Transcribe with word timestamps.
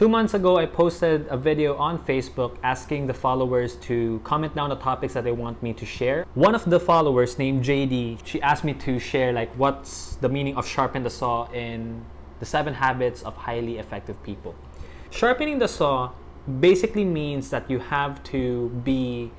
Two 0.00 0.08
months 0.08 0.32
ago, 0.32 0.56
I 0.56 0.64
posted 0.64 1.26
a 1.28 1.36
video 1.36 1.76
on 1.76 1.98
Facebook 1.98 2.56
asking 2.62 3.06
the 3.06 3.12
followers 3.12 3.76
to 3.88 4.18
comment 4.24 4.54
down 4.54 4.70
the 4.70 4.76
topics 4.76 5.12
that 5.12 5.24
they 5.24 5.32
want 5.32 5.62
me 5.62 5.74
to 5.74 5.84
share. 5.84 6.24
One 6.32 6.54
of 6.54 6.64
the 6.64 6.80
followers 6.80 7.38
named 7.38 7.62
Jaydee, 7.62 8.24
she 8.24 8.40
asked 8.40 8.64
me 8.64 8.72
to 8.72 8.98
share 8.98 9.30
like 9.30 9.52
what's 9.58 10.16
the 10.22 10.30
meaning 10.30 10.56
of 10.56 10.66
sharpen 10.66 11.02
the 11.02 11.10
saw 11.10 11.50
in 11.52 12.02
the 12.38 12.46
seven 12.46 12.72
habits 12.72 13.20
of 13.24 13.36
highly 13.36 13.76
effective 13.76 14.16
people. 14.22 14.54
Sharpening 15.10 15.58
the 15.58 15.68
saw 15.68 16.12
basically 16.60 17.04
means 17.04 17.50
that 17.50 17.70
you 17.70 17.78
have 17.78 18.22
to 18.32 18.70
be 18.82 19.30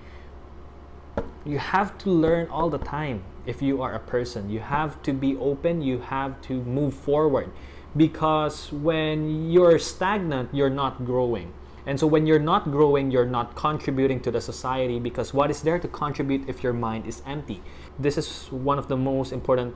you 1.44 1.58
have 1.58 1.98
to 1.98 2.12
learn 2.12 2.46
all 2.50 2.70
the 2.70 2.78
time 2.78 3.24
if 3.48 3.64
you 3.64 3.82
are 3.82 3.96
a 3.96 4.00
person. 4.00 4.52
You 4.52 4.60
have 4.60 5.02
to 5.02 5.12
be 5.12 5.36
open, 5.38 5.82
you 5.82 6.02
have 6.02 6.40
to 6.42 6.62
move 6.62 6.94
forward 6.94 7.50
because 7.96 8.72
when 8.72 9.52
you're 9.52 9.80
stagnant, 9.80 10.50
you're 10.54 10.70
not 10.70 11.06
growing. 11.06 11.54
And 11.86 12.00
so 12.00 12.06
when 12.06 12.28
you're 12.28 12.40
not 12.40 12.72
growing, 12.72 13.12
you're 13.12 13.26
not 13.26 13.56
contributing 13.56 14.20
to 14.22 14.32
the 14.32 14.40
society 14.40 15.00
because 15.00 15.34
what 15.34 15.50
is 15.50 15.62
there 15.62 15.80
to 15.80 15.88
contribute 15.88 16.48
if 16.48 16.64
your 16.64 16.74
mind 16.74 17.08
is 17.08 17.22
empty? 17.26 17.62
This 17.98 18.18
is 18.18 18.48
one 18.52 18.78
of 18.78 18.88
the 18.88 18.98
most 18.98 19.34
important 19.34 19.76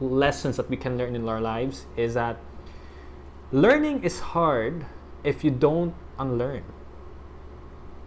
lessons 0.00 0.56
that 0.56 0.68
we 0.70 0.76
can 0.76 0.96
learn 0.96 1.14
in 1.14 1.28
our 1.28 1.40
lives 1.40 1.86
is 1.96 2.14
that 2.14 2.38
learning 3.52 4.02
is 4.02 4.18
hard 4.18 4.86
if 5.24 5.44
you 5.44 5.50
don't 5.50 5.94
unlearn. 6.18 6.64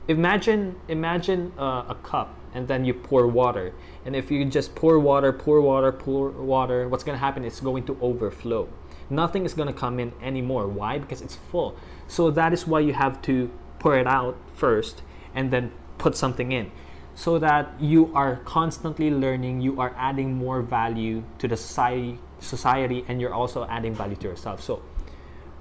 Imagine 0.07 0.75
imagine 0.87 1.51
uh, 1.57 1.85
a 1.89 1.97
cup 2.03 2.35
and 2.53 2.67
then 2.67 2.85
you 2.85 2.93
pour 2.93 3.27
water. 3.27 3.73
And 4.05 4.15
if 4.15 4.31
you 4.31 4.43
just 4.45 4.75
pour 4.75 4.99
water, 4.99 5.33
pour 5.33 5.61
water, 5.61 5.91
pour 5.91 6.29
water, 6.29 6.87
what's 6.87 7.03
going 7.03 7.15
to 7.15 7.19
happen 7.19 7.43
is 7.43 7.59
going 7.59 7.85
to 7.85 7.97
overflow. 8.01 8.69
Nothing 9.09 9.45
is 9.45 9.53
going 9.53 9.67
to 9.67 9.73
come 9.73 9.99
in 9.99 10.13
anymore. 10.21 10.67
Why? 10.67 10.97
Because 10.99 11.21
it's 11.21 11.35
full. 11.35 11.75
So 12.07 12.31
that 12.31 12.53
is 12.53 12.65
why 12.65 12.79
you 12.79 12.93
have 12.93 13.21
to 13.23 13.51
pour 13.79 13.97
it 13.97 14.07
out 14.07 14.37
first 14.55 15.01
and 15.35 15.51
then 15.51 15.71
put 15.97 16.15
something 16.15 16.51
in 16.51 16.71
so 17.15 17.40
that 17.40 17.73
you 17.79 18.12
are 18.13 18.37
constantly 18.45 19.09
learning, 19.09 19.62
you 19.62 19.79
are 19.79 19.93
adding 19.97 20.34
more 20.34 20.62
value 20.62 21.23
to 21.40 21.47
the 21.47 21.57
society, 21.57 22.19
society 22.40 23.05
and 23.07 23.21
you're 23.21 23.34
also 23.34 23.65
adding 23.67 23.93
value 23.93 24.15
to 24.17 24.27
yourself. 24.27 24.62
So, 24.62 24.81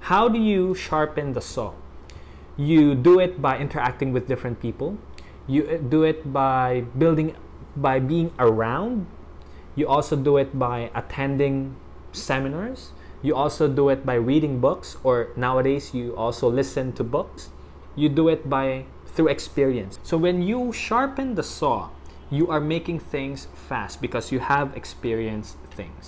how 0.01 0.27
do 0.27 0.37
you 0.37 0.75
sharpen 0.75 1.33
the 1.33 1.41
saw? 1.41 1.73
You 2.57 2.95
do 2.95 3.19
it 3.19 3.41
by 3.41 3.57
interacting 3.57 4.13
with 4.13 4.27
different 4.27 4.61
people. 4.61 4.97
You 5.47 5.67
uh, 5.67 5.77
do 5.77 6.03
it 6.03 6.31
by 6.31 6.85
building, 6.97 7.35
by 7.75 7.99
being 7.99 8.31
around. 8.39 9.07
You 9.75 9.87
also 9.87 10.15
do 10.15 10.37
it 10.37 10.57
by 10.57 10.89
attending 10.95 11.75
seminars. 12.13 12.91
You 13.21 13.35
also 13.35 13.67
do 13.67 13.89
it 13.89 14.05
by 14.05 14.15
reading 14.15 14.61
books, 14.61 14.97
or 15.03 15.29
nowadays 15.35 15.93
you 15.93 16.15
also 16.15 16.47
listen 16.49 16.93
to 16.93 17.03
books. 17.03 17.49
You 17.95 18.07
do 18.07 18.29
it 18.29 18.49
by 18.49 18.85
through 19.07 19.27
experience. 19.29 19.99
So 20.03 20.17
when 20.17 20.41
you 20.41 20.71
sharpen 20.71 21.35
the 21.35 21.43
saw, 21.43 21.89
you 22.29 22.47
are 22.49 22.59
making 22.59 22.99
things 22.99 23.47
fast 23.53 24.01
because 24.01 24.31
you 24.31 24.39
have 24.39 24.75
experienced 24.75 25.57
things. 25.71 26.05